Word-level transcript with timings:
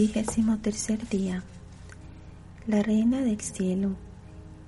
Vigésimo 0.00 0.56
tercer 0.56 1.06
día. 1.10 1.42
La 2.66 2.82
Reina 2.82 3.20
del 3.20 3.38
Cielo, 3.42 3.96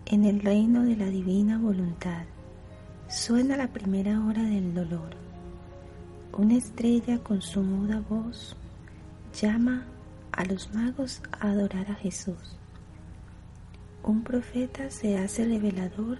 en 0.04 0.26
el 0.26 0.40
reino 0.40 0.82
de 0.82 0.94
la 0.94 1.06
divina 1.06 1.56
voluntad, 1.56 2.24
suena 3.08 3.56
la 3.56 3.68
primera 3.68 4.26
hora 4.26 4.42
del 4.42 4.74
dolor. 4.74 5.16
Una 6.36 6.58
estrella 6.58 7.16
con 7.20 7.40
su 7.40 7.62
muda 7.62 8.02
voz 8.10 8.56
llama 9.40 9.86
a 10.32 10.44
los 10.44 10.70
magos 10.74 11.22
a 11.40 11.48
adorar 11.48 11.90
a 11.90 11.94
Jesús. 11.94 12.58
Un 14.02 14.24
profeta 14.24 14.90
se 14.90 15.16
hace 15.16 15.46
revelador 15.46 16.18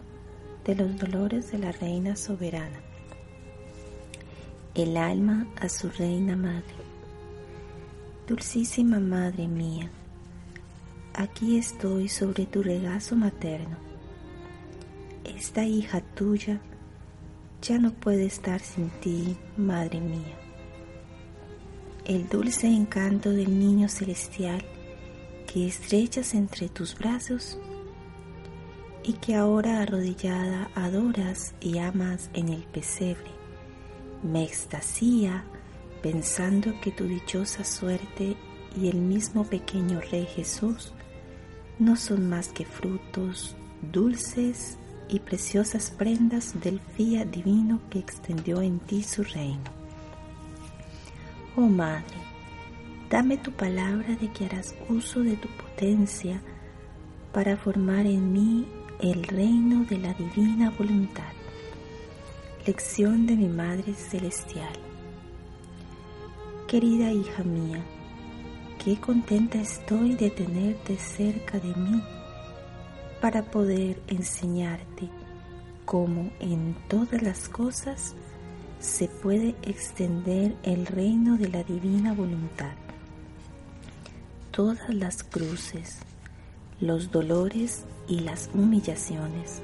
de 0.65 0.75
los 0.75 0.97
dolores 0.97 1.53
de 1.53 1.59
la 1.59 1.73
Reina 1.73 2.17
soberana. 2.17 2.81
El 4.75 4.97
alma 4.97 5.49
a 5.61 5.69
su 5.69 5.91
Reina 5.91 6.35
Madre. 6.35 6.92
Dulcísima 8.33 8.99
Madre 8.99 9.47
mía, 9.47 9.91
aquí 11.13 11.59
estoy 11.59 12.09
sobre 12.09 12.47
tu 12.47 12.63
regazo 12.63 13.15
materno. 13.15 13.77
Esta 15.23 15.67
hija 15.67 16.01
tuya 16.01 16.59
ya 17.61 17.77
no 17.77 17.93
puede 17.93 18.25
estar 18.25 18.61
sin 18.63 18.89
ti, 19.03 19.37
Madre 19.59 20.01
mía. 20.01 20.35
El 22.07 22.27
dulce 22.27 22.69
encanto 22.69 23.29
del 23.29 23.59
niño 23.59 23.91
celestial 23.91 24.65
que 25.47 25.67
estrechas 25.67 26.33
entre 26.33 26.71
tus 26.71 26.97
brazos 26.99 27.59
y 29.05 29.13
que 29.13 29.35
ahora 29.35 29.83
arrodillada 29.83 30.71
adoras 30.75 31.55
y 31.61 31.77
amas 31.77 32.31
en 32.33 32.49
el 32.49 32.63
pesebre, 32.63 33.31
me 34.23 34.43
extasía 34.43 35.45
pensando 36.03 36.79
que 36.81 36.91
tu 36.91 37.05
dichosa 37.05 37.65
suerte 37.65 38.37
y 38.77 38.89
el 38.89 38.97
mismo 38.97 39.45
pequeño 39.45 40.01
Rey 40.11 40.27
Jesús 40.27 40.93
no 41.79 41.97
son 41.97 42.29
más 42.29 42.49
que 42.49 42.65
frutos 42.65 43.55
dulces 43.93 44.77
y 45.09 45.21
preciosas 45.21 45.91
prendas 45.91 46.61
del 46.61 46.81
fía 46.81 47.25
divino 47.25 47.81
que 47.91 47.99
extendió 47.99 48.63
en 48.63 48.79
ti 48.81 49.03
su 49.03 49.23
reino. 49.23 49.71
Oh 51.55 51.69
Madre, 51.69 52.17
dame 53.11 53.37
tu 53.37 53.53
palabra 53.53 54.17
de 54.17 54.31
que 54.33 54.47
harás 54.47 54.75
uso 54.89 55.21
de 55.21 55.37
tu 55.37 55.49
potencia 55.49 56.41
para 57.33 57.57
formar 57.57 58.07
en 58.07 58.33
mí 58.33 58.67
el 59.01 59.25
reino 59.25 59.85
de 59.85 59.99
la 59.99 60.15
divina 60.15 60.71
voluntad. 60.71 61.33
Lección 62.67 63.27
de 63.27 63.37
mi 63.37 63.49
Madre 63.49 63.95
Celestial. 63.95 64.92
Querida 66.73 67.13
hija 67.13 67.45
mía, 67.45 67.85
qué 68.83 68.97
contenta 68.97 69.61
estoy 69.61 70.15
de 70.15 70.31
tenerte 70.31 70.97
cerca 70.97 71.61
de 71.61 71.75
mí 71.75 72.03
para 73.21 73.43
poder 73.43 74.01
enseñarte 74.07 75.11
cómo 75.85 76.31
en 76.41 76.75
todas 76.89 77.21
las 77.21 77.51
cosas 77.51 78.15
se 78.81 79.07
puede 79.07 79.55
extender 79.61 80.57
el 80.63 80.87
reino 80.87 81.37
de 81.37 81.51
la 81.51 81.63
divina 81.63 82.15
voluntad. 82.15 82.73
Todas 84.51 84.89
las 84.95 85.25
cruces, 85.25 85.99
los 86.81 87.11
dolores 87.11 87.85
y 88.09 88.21
las 88.21 88.49
humillaciones 88.55 89.61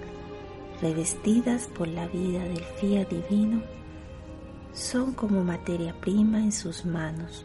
revestidas 0.82 1.68
por 1.68 1.88
la 1.88 2.06
vida 2.06 2.44
del 2.44 2.64
fía 2.78 3.06
divino 3.06 3.62
son 4.78 5.12
como 5.12 5.42
materia 5.42 5.92
prima 5.92 6.38
en 6.38 6.52
sus 6.52 6.84
manos, 6.84 7.44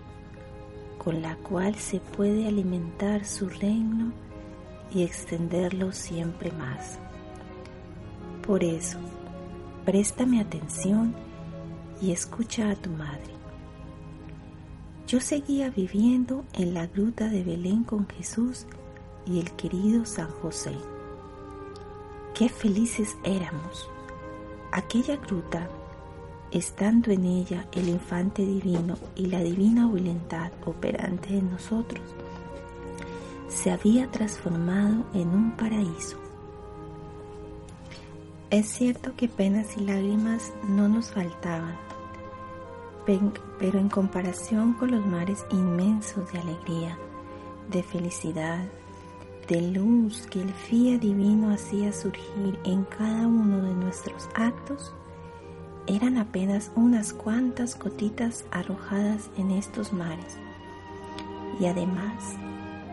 con 1.00 1.24
la 1.24 1.36
cual 1.38 1.74
se 1.76 2.00
puede 2.00 2.48
alimentar 2.48 3.26
su 3.26 3.50
reino 3.50 4.14
y 4.94 5.02
extenderlo 5.02 5.92
siempre 5.92 6.52
más. 6.52 7.00
Por 8.46 8.64
eso, 8.64 9.00
préstame 9.84 10.42
atención 10.42 11.16
y 12.00 12.12
escucha 12.12 12.70
a 12.70 12.76
tu 12.76 12.92
madre. 12.92 13.34
Yo 15.08 15.20
seguía 15.20 15.72
viviendo 15.72 16.46
en 16.54 16.76
la 16.76 16.86
gruta 16.86 17.30
de 17.30 17.44
Belén 17.44 17.84
con 17.84 18.08
Jesús 18.08 18.68
y 19.26 19.40
el 19.40 19.52
querido 19.54 20.06
San 20.06 20.30
José. 20.30 20.76
Qué 22.36 22.48
felices 22.48 23.18
éramos. 23.24 23.90
Aquella 24.72 25.18
gruta 25.18 25.68
estando 26.54 27.12
en 27.12 27.26
ella 27.26 27.66
el 27.74 27.90
infante 27.90 28.46
divino 28.46 28.96
y 29.16 29.26
la 29.26 29.40
divina 29.40 29.88
voluntad 29.88 30.52
operante 30.66 31.38
en 31.38 31.52
nosotros, 31.52 32.04
se 33.50 33.72
había 33.72 34.10
transformado 34.10 35.04
en 35.14 35.30
un 35.30 35.52
paraíso. 35.58 36.18
Es 38.50 38.68
cierto 38.68 39.16
que 39.16 39.28
penas 39.28 39.78
y 39.78 39.82
lágrimas 39.82 40.54
no 40.68 40.88
nos 40.88 41.10
faltaban, 41.10 41.76
pero 43.60 43.80
en 43.80 43.90
comparación 43.90 44.74
con 44.74 44.92
los 44.92 45.06
mares 45.06 45.46
inmensos 45.50 46.32
de 46.32 46.40
alegría, 46.40 46.98
de 47.72 47.82
felicidad, 47.82 48.64
de 49.48 49.62
luz 49.62 50.28
que 50.28 50.42
el 50.42 50.54
fía 50.54 50.98
divino 50.98 51.52
hacía 51.52 51.92
surgir 51.92 52.60
en 52.64 52.84
cada 52.86 53.28
uno 53.28 53.62
de 53.62 53.74
nuestros 53.74 54.30
actos, 54.36 54.94
eran 55.88 56.18
apenas 56.18 56.72
unas 56.76 57.14
cuantas 57.14 57.78
gotitas 57.78 58.46
arrojadas 58.52 59.30
en 59.38 59.52
estos 59.52 59.92
mares. 59.92 60.38
Y 61.60 61.66
además, 61.66 62.36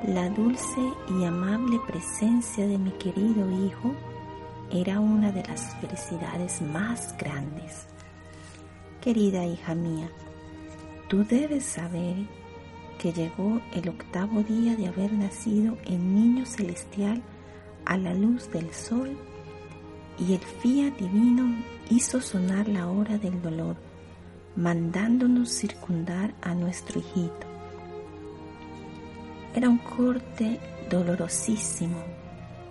la 0.07 0.29
dulce 0.31 0.81
y 1.09 1.25
amable 1.25 1.79
presencia 1.87 2.67
de 2.67 2.79
mi 2.79 2.91
querido 2.93 3.51
hijo 3.67 3.95
era 4.71 5.01
una 5.01 5.33
de 5.33 5.43
las 5.45 5.75
felicidades 5.77 6.63
más 6.63 7.17
grandes. 7.17 7.87
Querida 9.01 9.45
hija 9.45 9.75
mía, 9.75 10.11
tú 11.09 11.25
debes 11.25 11.65
saber 11.65 12.17
que 12.99 13.13
llegó 13.13 13.61
el 13.73 13.89
octavo 13.89 14.43
día 14.43 14.77
de 14.77 14.89
haber 14.89 15.13
nacido 15.13 15.77
el 15.87 16.15
niño 16.15 16.45
celestial 16.45 17.23
a 17.87 17.97
la 17.97 18.13
luz 18.15 18.51
del 18.53 18.73
sol 18.75 19.17
y 20.19 20.35
el 20.35 20.41
fía 20.41 20.91
divino 20.91 21.57
hizo 21.91 22.21
sonar 22.21 22.69
la 22.69 22.89
hora 22.89 23.19
del 23.19 23.43
dolor, 23.43 23.77
mandándonos 24.55 25.51
circundar 25.51 26.33
a 26.41 26.55
nuestro 26.55 27.01
hijito. 27.01 27.47
Era 29.55 29.69
un 29.69 29.79
corte 29.79 30.61
dolorosísimo 30.89 31.99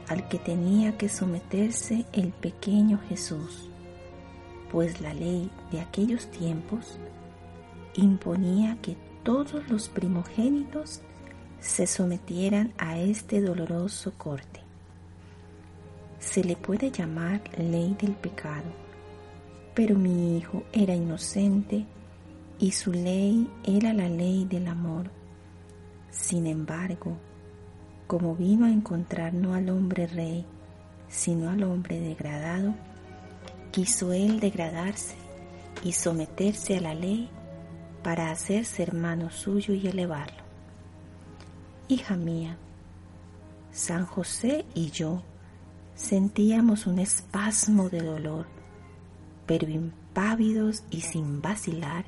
al 0.07 0.27
que 0.29 0.39
tenía 0.39 0.97
que 0.97 1.09
someterse 1.09 2.05
el 2.13 2.31
pequeño 2.31 2.99
Jesús, 3.09 3.69
pues 4.71 5.01
la 5.01 5.13
ley 5.13 5.51
de 5.71 5.81
aquellos 5.81 6.31
tiempos 6.31 6.97
imponía 7.95 8.77
que 8.81 8.95
todos 9.23 9.67
los 9.69 9.89
primogénitos 9.89 11.01
se 11.59 11.87
sometieran 11.87 12.73
a 12.77 12.97
este 12.97 13.41
doloroso 13.41 14.13
corte. 14.17 14.61
Se 16.19 16.41
le 16.41 16.55
puede 16.55 16.89
llamar 16.89 17.41
ley 17.57 17.95
del 17.99 18.13
pecado 18.13 18.88
pero 19.73 19.95
mi 19.95 20.37
hijo 20.37 20.63
era 20.73 20.95
inocente 20.95 21.85
y 22.59 22.71
su 22.71 22.91
ley 22.91 23.49
era 23.63 23.93
la 23.93 24.09
ley 24.09 24.45
del 24.45 24.67
amor. 24.67 25.09
Sin 26.11 26.47
embargo, 26.47 27.17
como 28.07 28.35
vino 28.35 28.65
a 28.65 28.71
encontrar 28.71 29.33
no 29.33 29.53
al 29.53 29.69
hombre 29.69 30.07
rey, 30.07 30.45
sino 31.07 31.49
al 31.49 31.63
hombre 31.63 31.99
degradado, 31.99 32.73
quiso 33.71 34.13
él 34.13 34.39
degradarse 34.39 35.15
y 35.83 35.93
someterse 35.93 36.77
a 36.77 36.81
la 36.81 36.93
ley 36.93 37.29
para 38.03 38.31
hacerse 38.31 38.83
hermano 38.83 39.31
suyo 39.31 39.73
y 39.73 39.87
elevarlo. 39.87 40.43
Hija 41.87 42.15
mía, 42.15 42.57
San 43.71 44.05
José 44.05 44.65
y 44.73 44.89
yo 44.91 45.23
sentíamos 45.95 46.87
un 46.87 46.99
espasmo 46.99 47.89
de 47.89 48.01
dolor 48.01 48.58
pero 49.49 49.67
impávidos 49.67 50.83
y 50.91 51.01
sin 51.01 51.41
vacilar, 51.41 52.05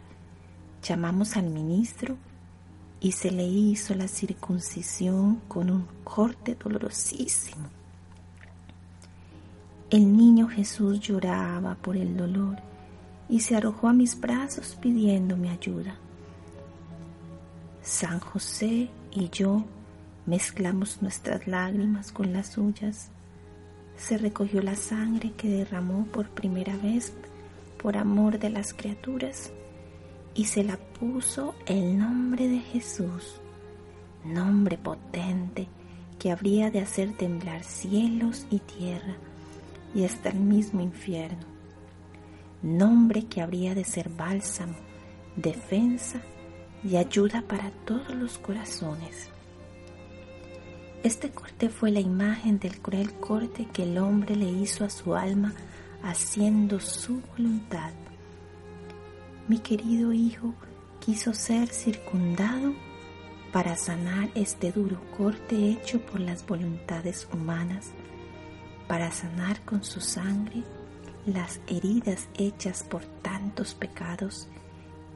llamamos 0.84 1.36
al 1.38 1.50
ministro 1.50 2.16
y 3.00 3.14
se 3.14 3.32
le 3.32 3.44
hizo 3.44 3.96
la 3.96 4.08
circuncisión 4.08 5.42
con 5.48 5.72
un 5.72 5.88
corte 6.04 6.54
dolorosísimo. 6.54 7.68
El 9.90 10.16
niño 10.16 10.50
Jesús 10.50 11.00
lloraba 11.00 11.74
por 11.74 11.98
el 11.98 12.16
dolor 12.16 12.58
y 13.28 13.40
se 13.40 13.56
arrojó 13.56 13.88
a 13.88 13.94
mis 13.94 14.22
brazos 14.22 14.78
pidiéndome 14.80 15.50
ayuda. 15.50 15.96
San 17.82 18.20
José 18.20 18.92
y 19.10 19.30
yo 19.30 19.66
mezclamos 20.28 21.02
nuestras 21.02 21.48
lágrimas 21.48 22.12
con 22.12 22.34
las 22.34 22.50
suyas. 22.50 23.10
Se 23.98 24.20
recogió 24.20 24.62
la 24.62 24.76
sangre 24.76 25.32
que 25.32 25.50
derramó 25.50 26.06
por 26.06 26.30
primera 26.30 26.78
vez 26.78 27.14
por 27.82 27.98
amor 27.98 28.38
de 28.38 28.50
las 28.50 28.74
criaturas 28.74 29.52
y 30.36 30.46
se 30.46 30.64
la 30.64 30.78
puso 30.78 31.56
el 31.66 31.98
nombre 31.98 32.48
de 32.48 32.60
Jesús, 32.60 33.42
nombre 34.24 34.78
potente 34.78 35.68
que 36.20 36.32
habría 36.32 36.70
de 36.70 36.80
hacer 36.80 37.14
temblar 37.18 37.64
cielos 37.64 38.46
y 38.52 38.60
tierra 38.60 39.16
y 39.96 40.06
hasta 40.06 40.30
el 40.30 40.40
mismo 40.40 40.82
infierno, 40.82 41.46
nombre 42.62 43.26
que 43.26 43.42
habría 43.42 43.74
de 43.74 43.84
ser 43.84 44.10
bálsamo, 44.10 44.76
defensa 45.36 46.22
y 46.84 46.98
ayuda 46.98 47.44
para 47.48 47.72
todos 47.86 48.14
los 48.14 48.38
corazones. 48.38 49.30
Este 51.04 51.32
corte 51.32 51.70
fue 51.70 51.90
la 51.90 52.00
imagen 52.00 52.60
del 52.60 52.80
cruel 52.80 53.12
corte 53.14 53.66
que 53.74 53.84
el 53.84 53.98
hombre 53.98 54.36
le 54.36 54.46
hizo 54.46 54.86
a 54.86 54.90
su 54.92 55.16
alma 55.16 55.56
haciendo 56.04 56.80
su 56.80 57.22
voluntad. 57.38 57.92
Mi 59.48 59.60
querido 59.60 60.14
hijo 60.14 60.54
quiso 61.00 61.34
ser 61.34 61.70
circundado 61.70 62.74
para 63.52 63.76
sanar 63.76 64.30
este 64.36 64.72
duro 64.72 65.02
corte 65.18 65.70
hecho 65.70 66.00
por 66.00 66.20
las 66.20 66.46
voluntades 66.46 67.28
humanas, 67.34 67.92
para 68.88 69.12
sanar 69.12 69.60
con 69.62 69.84
su 69.84 70.00
sangre 70.00 70.64
las 71.26 71.60
heridas 71.68 72.28
hechas 72.38 72.84
por 72.84 73.04
tantos 73.22 73.74
pecados 73.74 74.48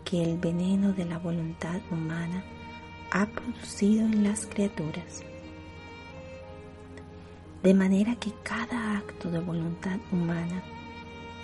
que 0.04 0.22
el 0.22 0.38
veneno 0.38 0.94
de 0.94 1.06
la 1.06 1.18
voluntad 1.18 1.80
humana 1.90 2.44
ha 3.12 3.26
producido 3.26 4.06
en 4.06 4.24
las 4.24 4.46
criaturas. 4.46 5.24
De 7.64 7.74
manera 7.74 8.16
que 8.18 8.32
cada 8.44 8.98
acto 8.98 9.32
de 9.32 9.40
voluntad 9.40 9.98
humana 10.12 10.62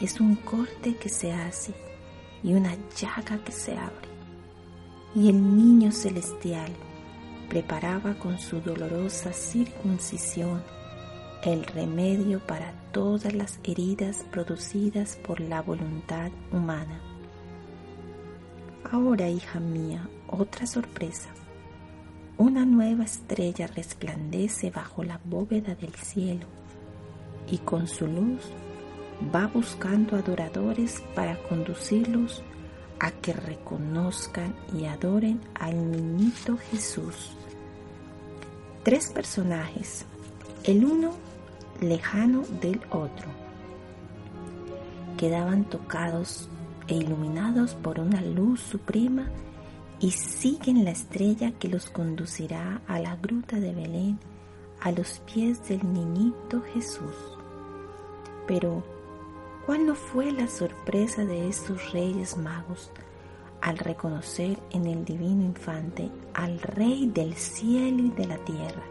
es 0.01 0.19
un 0.19 0.35
corte 0.35 0.95
que 0.95 1.09
se 1.09 1.31
hace 1.31 1.73
y 2.43 2.53
una 2.53 2.75
llaga 2.95 3.43
que 3.43 3.51
se 3.51 3.77
abre. 3.77 4.09
Y 5.13 5.29
el 5.29 5.57
niño 5.57 5.91
celestial 5.91 6.71
preparaba 7.49 8.15
con 8.15 8.39
su 8.39 8.61
dolorosa 8.61 9.33
circuncisión 9.33 10.63
el 11.43 11.65
remedio 11.65 12.39
para 12.39 12.73
todas 12.91 13.33
las 13.33 13.59
heridas 13.63 14.25
producidas 14.31 15.17
por 15.17 15.39
la 15.39 15.61
voluntad 15.61 16.31
humana. 16.51 16.99
Ahora, 18.91 19.29
hija 19.29 19.59
mía, 19.59 20.07
otra 20.27 20.65
sorpresa. 20.67 21.29
Una 22.37 22.65
nueva 22.65 23.03
estrella 23.03 23.67
resplandece 23.67 24.69
bajo 24.71 25.03
la 25.03 25.19
bóveda 25.25 25.75
del 25.75 25.93
cielo 25.95 26.47
y 27.49 27.57
con 27.59 27.87
su 27.87 28.07
luz 28.07 28.41
va 29.33 29.47
buscando 29.47 30.15
adoradores 30.15 31.03
para 31.15 31.37
conducirlos 31.43 32.43
a 32.99 33.11
que 33.11 33.33
reconozcan 33.33 34.55
y 34.77 34.85
adoren 34.85 35.41
al 35.55 35.91
niñito 35.91 36.57
Jesús. 36.57 37.31
Tres 38.83 39.09
personajes, 39.09 40.05
el 40.63 40.85
uno 40.85 41.11
lejano 41.79 42.43
del 42.61 42.79
otro, 42.89 43.27
quedaban 45.17 45.65
tocados 45.65 46.47
e 46.87 46.95
iluminados 46.95 47.75
por 47.75 47.99
una 47.99 48.21
luz 48.21 48.59
suprema 48.59 49.29
y 49.99 50.11
siguen 50.11 50.83
la 50.83 50.91
estrella 50.91 51.51
que 51.51 51.67
los 51.67 51.89
conducirá 51.89 52.81
a 52.87 52.99
la 52.99 53.15
gruta 53.15 53.59
de 53.59 53.73
Belén 53.73 54.19
a 54.79 54.91
los 54.91 55.21
pies 55.31 55.67
del 55.67 55.81
niñito 55.93 56.61
Jesús. 56.73 57.15
Pero 58.47 58.83
¿Cuál 59.65 59.85
no 59.85 59.93
fue 59.93 60.31
la 60.31 60.47
sorpresa 60.47 61.23
de 61.23 61.47
estos 61.47 61.91
reyes 61.91 62.35
magos 62.35 62.91
al 63.61 63.77
reconocer 63.77 64.57
en 64.71 64.87
el 64.87 65.05
divino 65.05 65.43
infante 65.43 66.09
al 66.33 66.59
Rey 66.59 67.11
del 67.13 67.35
cielo 67.35 68.03
y 68.03 68.09
de 68.09 68.25
la 68.25 68.37
tierra, 68.39 68.83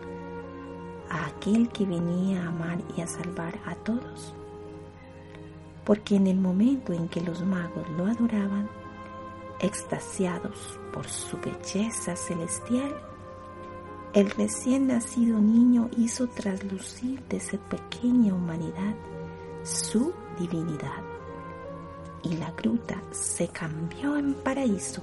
a 1.08 1.26
aquel 1.26 1.68
que 1.70 1.84
venía 1.84 2.44
a 2.44 2.48
amar 2.48 2.78
y 2.96 3.00
a 3.00 3.08
salvar 3.08 3.58
a 3.66 3.74
todos? 3.74 4.32
Porque 5.84 6.14
en 6.14 6.28
el 6.28 6.38
momento 6.38 6.92
en 6.92 7.08
que 7.08 7.20
los 7.20 7.44
magos 7.44 7.90
lo 7.98 8.06
adoraban, 8.06 8.68
extasiados 9.58 10.78
por 10.92 11.08
su 11.08 11.36
belleza 11.38 12.14
celestial, 12.14 12.94
el 14.14 14.30
recién 14.30 14.86
nacido 14.86 15.40
niño 15.40 15.90
hizo 15.96 16.28
traslucir 16.28 17.22
de 17.24 17.40
su 17.40 17.58
pequeña 17.58 18.34
humanidad 18.34 18.94
su 19.62 20.12
divinidad. 20.40 21.02
Y 22.22 22.36
la 22.36 22.50
gruta 22.52 23.00
se 23.12 23.48
cambió 23.48 24.16
en 24.16 24.34
paraíso, 24.34 25.02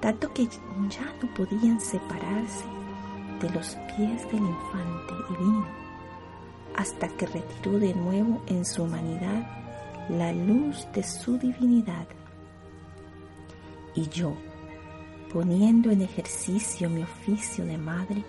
tanto 0.00 0.32
que 0.32 0.46
ya 0.46 1.14
no 1.22 1.34
podían 1.34 1.80
separarse 1.80 2.64
de 3.40 3.50
los 3.50 3.76
pies 3.96 4.24
del 4.30 4.42
infante 4.42 5.14
divino, 5.28 5.66
hasta 6.76 7.08
que 7.08 7.26
retiró 7.26 7.78
de 7.78 7.94
nuevo 7.94 8.42
en 8.46 8.64
su 8.64 8.84
humanidad 8.84 9.46
la 10.08 10.32
luz 10.32 10.86
de 10.92 11.02
su 11.02 11.38
divinidad. 11.38 12.06
Y 13.94 14.08
yo, 14.08 14.34
poniendo 15.32 15.90
en 15.90 16.02
ejercicio 16.02 16.90
mi 16.90 17.02
oficio 17.02 17.64
de 17.64 17.78
madre, 17.78 18.24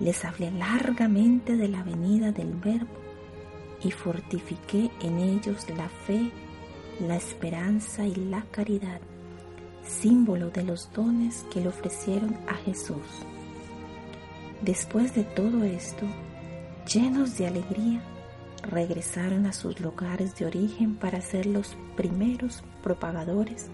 les 0.00 0.24
hablé 0.24 0.50
largamente 0.50 1.56
de 1.56 1.68
la 1.68 1.82
venida 1.82 2.32
del 2.32 2.54
Verbo 2.54 3.07
y 3.82 3.90
fortifiqué 3.90 4.90
en 5.00 5.18
ellos 5.18 5.68
la 5.70 5.88
fe, 5.88 6.30
la 7.00 7.16
esperanza 7.16 8.04
y 8.04 8.14
la 8.14 8.42
caridad, 8.50 9.00
símbolo 9.82 10.50
de 10.50 10.64
los 10.64 10.92
dones 10.92 11.46
que 11.52 11.60
le 11.60 11.68
ofrecieron 11.68 12.36
a 12.46 12.54
Jesús. 12.54 13.24
Después 14.62 15.14
de 15.14 15.22
todo 15.22 15.62
esto, 15.62 16.04
llenos 16.92 17.38
de 17.38 17.46
alegría, 17.46 18.02
regresaron 18.62 19.46
a 19.46 19.52
sus 19.52 19.80
lugares 19.80 20.36
de 20.36 20.46
origen 20.46 20.96
para 20.96 21.20
ser 21.20 21.46
los 21.46 21.76
primeros 21.96 22.64
propagadores 22.82 23.68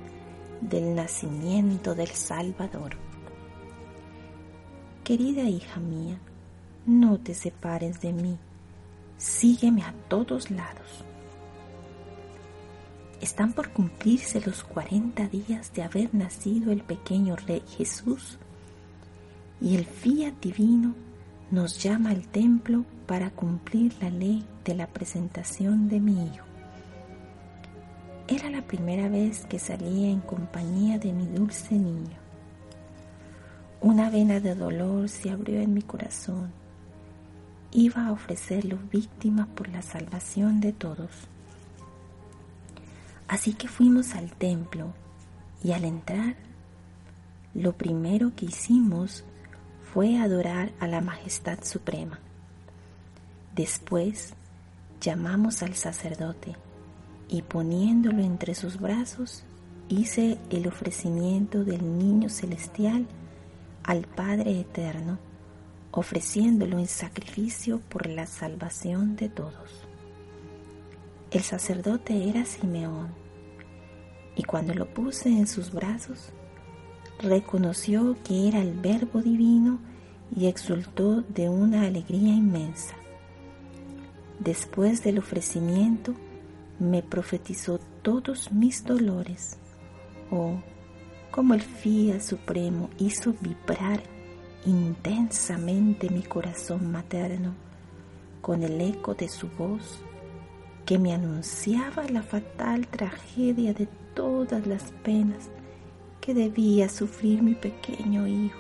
del 0.61 0.95
nacimiento 0.95 1.95
del 1.95 2.09
Salvador. 2.09 2.97
Querida 5.03 5.43
hija 5.43 5.81
mía, 5.81 6.19
no 6.87 7.19
te 7.19 7.35
separes 7.35 8.01
de 8.01 8.13
mí 8.13 8.39
sígueme 9.19 9.83
a 9.83 9.95
todos 10.09 10.51
lados. 10.51 11.05
Están 13.21 13.53
por 13.53 13.71
cumplirse 13.71 14.41
los 14.41 14.65
40 14.65 15.29
días 15.29 15.73
de 15.73 15.83
haber 15.83 16.15
nacido 16.15 16.73
el 16.73 16.83
pequeño 16.83 17.37
Rey 17.37 17.63
Jesús 17.77 18.39
y 19.61 19.77
el 19.77 19.87
fiat 19.87 20.35
divino 20.43 20.95
nos 21.51 21.83
llama 21.83 22.11
al 22.11 22.27
templo 22.29 22.85
para 23.07 23.31
cumplir 23.31 23.95
la 24.01 24.11
ley 24.11 24.45
de 24.65 24.75
la 24.75 24.87
presentación 24.87 25.89
de 25.89 26.01
mi 26.01 26.27
hijo. 26.27 26.45
Era 28.27 28.51
la 28.51 28.63
primera 28.63 29.09
vez 29.09 29.47
que 29.47 29.59
salía 29.59 30.09
en 30.11 30.21
compañía 30.21 30.99
de 30.99 31.13
mi 31.13 31.27
dulce 31.27 31.75
niño. 31.75 32.19
Una 33.81 34.11
vena 34.11 34.41
de 34.41 34.55
dolor 34.55 35.09
se 35.09 35.31
abrió 35.31 35.61
en 35.61 35.75
mi 35.75 35.83
corazón 35.83 36.64
iba 37.75 38.07
a 38.07 38.13
ofrecerlo 38.13 38.79
víctima 38.91 39.47
por 39.55 39.69
la 39.69 39.83
salvación 39.83 40.61
de 40.61 40.73
todos. 40.73 41.11
Así 43.27 43.53
que 43.53 43.69
fuimos 43.69 44.15
al 44.15 44.33
templo 44.33 44.95
y 45.63 45.73
al 45.73 45.85
entrar, 45.85 46.37
lo 47.53 47.73
primero 47.73 48.33
que 48.37 48.47
hicimos 48.47 49.25
fue 49.93 50.19
adorar 50.19 50.73
a 50.79 50.87
la 50.87 51.01
Majestad 51.01 51.65
Suprema. 51.65 52.21
Después 53.55 54.35
llamamos 55.01 55.63
al 55.63 55.75
sacerdote 55.75 56.57
y 57.29 57.43
poniéndolo 57.43 58.23
entre 58.23 58.55
sus 58.55 58.79
brazos 58.79 59.45
hice 59.89 60.39
el 60.51 60.69
ofrecimiento 60.69 61.65
del 61.65 61.99
niño 61.99 62.29
celestial 62.29 63.07
al 63.83 64.03
Padre 64.07 64.61
Eterno 64.61 65.19
ofreciéndolo 65.97 66.81
en 66.81 66.89
sacrificio 66.89 67.81
por 67.89 68.09
la 68.09 68.27
salvación 68.27 69.15
de 69.15 69.29
todos. 69.29 69.87
El 71.31 71.43
sacerdote 71.43 72.29
era 72.29 72.45
Simeón, 72.45 73.09
y 74.35 74.43
cuando 74.43 74.75
lo 74.75 74.93
puse 74.93 75.29
en 75.29 75.47
sus 75.47 75.73
brazos, 75.73 76.33
reconoció 77.21 78.17
que 78.25 78.49
era 78.49 78.61
el 78.61 78.73
Verbo 78.73 79.23
divino 79.23 79.79
y 80.35 80.47
exultó 80.47 81.23
de 81.23 81.49
una 81.49 81.83
alegría 81.83 82.35
inmensa. 82.35 82.97
Después 84.41 85.05
del 85.05 85.19
ofrecimiento, 85.19 86.15
me 86.81 87.05
profetizó 87.05 87.79
todos 88.03 88.51
mis 88.51 88.85
dolores. 88.85 89.59
Oh, 90.33 90.57
como 91.31 91.55
el 91.55 91.63
Fía 91.63 92.19
Supremo 92.21 92.91
hizo 92.99 93.33
vibrar 93.41 94.14
intensamente 94.67 96.09
mi 96.09 96.23
corazón 96.23 96.91
materno 96.91 97.55
con 98.41 98.63
el 98.63 98.81
eco 98.81 99.15
de 99.15 99.29
su 99.29 99.49
voz 99.49 100.01
que 100.87 100.99
me 100.99 101.13
anunciaba 101.13 102.05
la 102.09 102.23
fatal 102.23 102.87
tragedia 102.89 103.73
de 103.75 103.87
todas 104.15 104.67
las 104.67 104.93
penas 105.03 105.51
que 106.21 106.35
debía 106.35 106.89
sufrir 106.89 107.43
mi 107.43 107.55
pequeño 107.55 108.27
hijo 108.27 108.59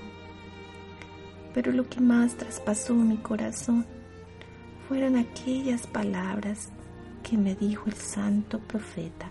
Pero 1.54 1.73
lo 1.73 1.88
que 1.88 2.00
más 2.00 2.34
traspasó 2.34 2.94
mi 2.94 3.16
corazón 3.16 3.87
fueron 4.88 5.16
aquellas 5.16 5.87
palabras 5.87 6.68
que 7.23 7.38
me 7.38 7.54
dijo 7.54 7.84
el 7.87 7.94
santo 7.94 8.58
profeta. 8.58 9.30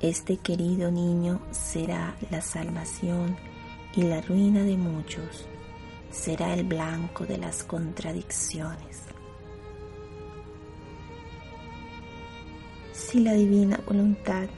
Este 0.00 0.36
querido 0.36 0.90
niño 0.90 1.40
será 1.50 2.14
la 2.30 2.40
salvación 2.40 3.36
y 3.96 4.02
la 4.02 4.20
ruina 4.20 4.62
de 4.62 4.76
muchos, 4.76 5.46
será 6.10 6.52
el 6.52 6.64
blanco 6.64 7.24
de 7.24 7.38
las 7.38 7.64
contradicciones. 7.64 9.02
Si 12.92 13.20
la 13.20 13.32
divina 13.32 13.80
voluntad 13.86 14.48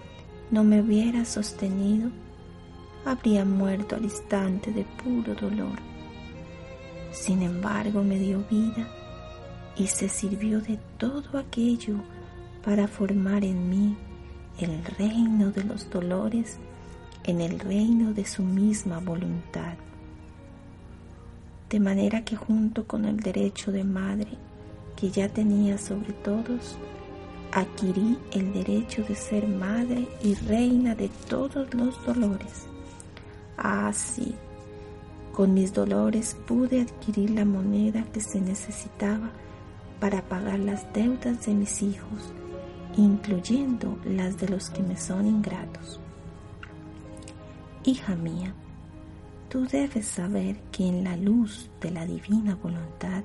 no 0.50 0.64
me 0.64 0.80
hubiera 0.80 1.24
sostenido, 1.24 2.10
habría 3.04 3.44
muerto 3.44 3.94
al 3.94 4.04
instante 4.04 4.72
de 4.72 4.84
puro 4.84 5.34
dolor. 5.34 5.78
Sin 7.12 7.42
embargo, 7.42 8.02
me 8.02 8.18
dio 8.18 8.44
vida 8.50 8.88
y 9.76 9.86
se 9.86 10.08
sirvió 10.08 10.60
de 10.60 10.78
todo 10.98 11.38
aquello 11.38 11.96
para 12.64 12.88
formar 12.88 13.44
en 13.44 13.70
mí 13.70 13.96
el 14.58 14.84
reino 14.98 15.52
de 15.52 15.62
los 15.62 15.88
dolores 15.90 16.58
en 17.28 17.42
el 17.42 17.60
reino 17.60 18.14
de 18.14 18.24
su 18.24 18.42
misma 18.42 19.00
voluntad. 19.00 19.74
De 21.68 21.78
manera 21.78 22.24
que 22.24 22.36
junto 22.36 22.86
con 22.86 23.04
el 23.04 23.18
derecho 23.18 23.70
de 23.70 23.84
madre 23.84 24.30
que 24.96 25.10
ya 25.10 25.28
tenía 25.28 25.76
sobre 25.76 26.14
todos, 26.14 26.78
adquirí 27.52 28.16
el 28.32 28.54
derecho 28.54 29.02
de 29.02 29.14
ser 29.14 29.46
madre 29.46 30.08
y 30.24 30.36
reina 30.36 30.94
de 30.94 31.10
todos 31.28 31.72
los 31.74 32.02
dolores. 32.06 32.64
Ah, 33.58 33.92
sí, 33.92 34.34
con 35.30 35.52
mis 35.52 35.74
dolores 35.74 36.34
pude 36.46 36.80
adquirir 36.80 37.32
la 37.32 37.44
moneda 37.44 38.04
que 38.10 38.22
se 38.22 38.40
necesitaba 38.40 39.28
para 40.00 40.22
pagar 40.22 40.60
las 40.60 40.90
deudas 40.94 41.44
de 41.44 41.52
mis 41.52 41.82
hijos, 41.82 42.32
incluyendo 42.96 43.98
las 44.06 44.38
de 44.38 44.48
los 44.48 44.70
que 44.70 44.82
me 44.82 44.96
son 44.96 45.26
ingratos. 45.26 46.00
Hija 47.88 48.16
mía, 48.16 48.52
tú 49.48 49.66
debes 49.66 50.06
saber 50.06 50.60
que 50.70 50.86
en 50.86 51.04
la 51.04 51.16
luz 51.16 51.70
de 51.80 51.90
la 51.90 52.04
divina 52.04 52.54
voluntad 52.62 53.24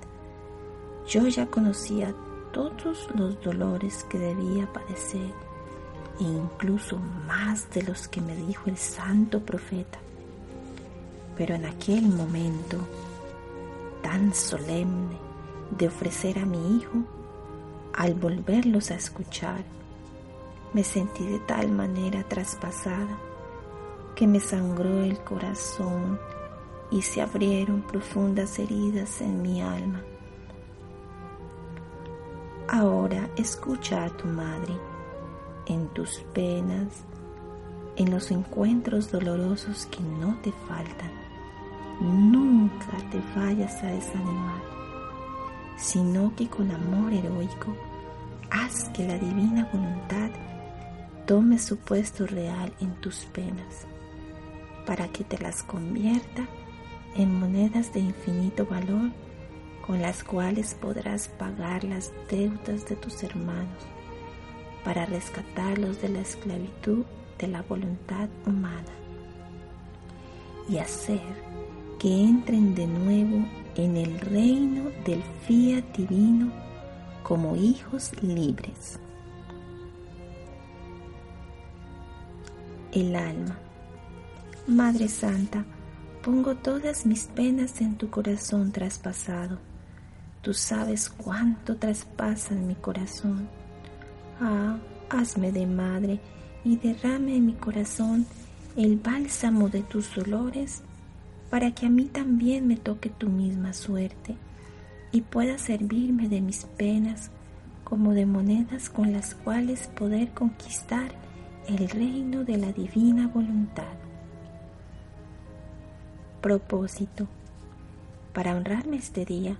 yo 1.05 1.27
ya 1.27 1.47
conocía 1.47 2.15
todos 2.53 3.09
los 3.13 3.43
dolores 3.43 4.05
que 4.05 4.17
debía 4.19 4.71
padecer 4.71 5.33
e 6.17 6.23
incluso 6.23 6.97
más 7.27 7.69
de 7.71 7.83
los 7.83 8.07
que 8.07 8.21
me 8.21 8.37
dijo 8.37 8.69
el 8.69 8.77
santo 8.77 9.41
profeta. 9.41 9.99
Pero 11.35 11.55
en 11.55 11.65
aquel 11.65 12.03
momento 12.03 12.77
tan 14.01 14.33
solemne 14.33 15.17
de 15.77 15.89
ofrecer 15.89 16.39
a 16.39 16.45
mi 16.45 16.77
hijo, 16.77 17.03
al 17.93 18.13
volverlos 18.13 18.91
a 18.91 18.95
escuchar, 18.95 19.65
me 20.71 20.85
sentí 20.85 21.25
de 21.25 21.39
tal 21.39 21.67
manera 21.69 22.23
traspasada 22.23 23.32
que 24.15 24.27
me 24.27 24.39
sangró 24.39 25.01
el 25.01 25.19
corazón 25.19 26.19
y 26.91 27.01
se 27.01 27.21
abrieron 27.21 27.81
profundas 27.81 28.59
heridas 28.59 29.21
en 29.21 29.41
mi 29.41 29.61
alma. 29.61 30.01
Ahora 32.67 33.29
escucha 33.35 34.05
a 34.05 34.09
tu 34.09 34.27
madre 34.27 34.73
en 35.65 35.87
tus 35.89 36.19
penas, 36.33 37.03
en 37.95 38.11
los 38.11 38.31
encuentros 38.31 39.11
dolorosos 39.11 39.85
que 39.87 40.01
no 40.01 40.37
te 40.41 40.51
faltan. 40.67 41.11
Nunca 42.01 42.97
te 43.11 43.21
vayas 43.39 43.83
a 43.83 43.87
desanimar 43.87 44.73
sino 45.77 46.33
que 46.35 46.47
con 46.47 46.71
amor 46.71 47.13
heroico 47.13 47.75
haz 48.49 48.89
que 48.89 49.05
la 49.07 49.17
divina 49.17 49.69
voluntad 49.71 50.29
tome 51.25 51.57
su 51.57 51.77
puesto 51.77 52.27
real 52.27 52.71
en 52.79 52.93
tus 53.01 53.25
penas, 53.25 53.87
para 54.85 55.07
que 55.07 55.23
te 55.23 55.37
las 55.37 55.63
convierta 55.63 56.47
en 57.15 57.39
monedas 57.39 57.93
de 57.93 57.99
infinito 57.99 58.65
valor 58.65 59.11
con 59.85 60.01
las 60.01 60.23
cuales 60.23 60.75
podrás 60.75 61.27
pagar 61.27 61.83
las 61.83 62.11
deudas 62.29 62.87
de 62.87 62.95
tus 62.95 63.21
hermanos, 63.23 63.83
para 64.83 65.05
rescatarlos 65.05 66.01
de 66.01 66.09
la 66.09 66.21
esclavitud 66.21 67.05
de 67.37 67.47
la 67.47 67.61
voluntad 67.63 68.29
humana 68.45 68.93
y 70.69 70.77
hacer 70.77 71.21
que 71.99 72.07
entren 72.07 72.75
de 72.75 72.87
nuevo 72.87 73.45
en 73.75 73.97
el 73.97 74.19
reino 74.19 74.89
del 75.05 75.21
fiat 75.45 75.83
divino 75.95 76.51
como 77.23 77.55
hijos 77.55 78.11
libres. 78.21 78.99
El 82.91 83.15
alma. 83.15 83.62
Madre 84.67 85.09
Santa, 85.09 85.65
pongo 86.23 86.55
todas 86.55 87.05
mis 87.05 87.25
penas 87.25 87.81
en 87.81 87.97
tu 87.97 88.09
corazón 88.09 88.71
traspasado. 88.71 89.59
Tú 90.41 90.53
sabes 90.53 91.09
cuánto 91.09 91.75
traspasan 91.75 92.65
mi 92.65 92.75
corazón. 92.75 93.49
Ah, 94.39 94.77
hazme 95.09 95.51
de 95.51 95.67
madre 95.67 96.21
y 96.63 96.77
derrame 96.77 97.35
en 97.35 97.47
mi 97.47 97.53
corazón 97.55 98.25
el 98.77 98.95
bálsamo 98.95 99.67
de 99.67 99.81
tus 99.81 100.15
dolores 100.15 100.81
para 101.49 101.71
que 101.71 101.87
a 101.87 101.89
mí 101.89 102.05
también 102.05 102.65
me 102.65 102.77
toque 102.77 103.09
tu 103.09 103.27
misma 103.27 103.73
suerte 103.73 104.37
y 105.11 105.21
pueda 105.23 105.57
servirme 105.57 106.29
de 106.29 106.39
mis 106.39 106.63
penas 106.63 107.31
como 107.83 108.13
de 108.13 108.25
monedas 108.25 108.89
con 108.89 109.11
las 109.11 109.35
cuales 109.35 109.87
poder 109.87 110.31
conquistar 110.31 111.11
el 111.67 111.89
reino 111.89 112.45
de 112.45 112.57
la 112.57 112.71
divina 112.71 113.27
voluntad. 113.27 113.93
Propósito. 116.43 117.25
Para 118.33 118.53
honrarme 118.53 118.97
este 118.97 119.23
día, 119.23 119.55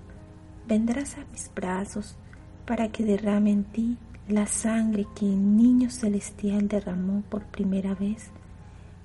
vendrás 0.68 1.18
a 1.18 1.24
mis 1.32 1.50
brazos 1.56 2.18
para 2.66 2.90
que 2.90 3.06
derrame 3.06 3.52
en 3.52 3.64
ti 3.64 3.98
la 4.28 4.48
sangre 4.48 5.08
que 5.16 5.26
el 5.26 5.56
niño 5.56 5.90
celestial 5.90 6.68
derramó 6.68 7.24
por 7.30 7.44
primera 7.44 7.96
vez 7.96 8.32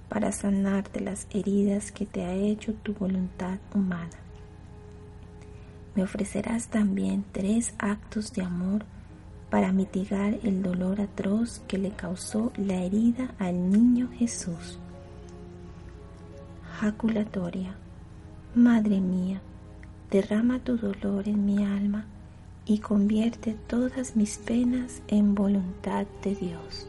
para 0.08 0.32
sanarte 0.32 0.99
las 0.99 1.28
heridas 1.30 1.92
que 1.92 2.04
te 2.04 2.25
ha 2.25 2.32
hecho 2.32 2.75
tu 2.75 2.94
voluntad 2.94 3.58
humana. 3.73 4.18
Me 5.94 6.02
ofrecerás 6.02 6.66
también 6.66 7.25
tres 7.30 7.75
actos 7.78 8.32
de 8.32 8.42
amor 8.42 8.87
para 9.50 9.70
mitigar 9.70 10.37
el 10.42 10.64
dolor 10.64 11.00
atroz 11.00 11.61
que 11.68 11.78
le 11.78 11.92
causó 11.92 12.52
la 12.56 12.82
herida 12.82 13.37
al 13.38 13.70
niño 13.70 14.08
Jesús. 14.18 14.80
Jaculatoria, 16.80 17.75
Madre 18.54 19.00
mía, 19.00 19.40
derrama 20.12 20.61
tu 20.61 20.76
dolor 20.76 21.28
en 21.28 21.44
mi 21.44 21.64
alma 21.64 22.06
y 22.66 22.78
convierte 22.78 23.56
todas 23.66 24.14
mis 24.14 24.38
penas 24.38 25.02
en 25.08 25.35
voluntad 25.35 26.06
de 26.23 26.37
Dios. 26.37 26.87